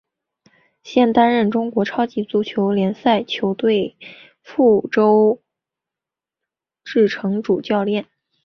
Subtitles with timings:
[0.81, 3.97] 现担任中国超级足球联赛球队
[4.41, 5.43] 贵州
[6.83, 8.07] 智诚主教练。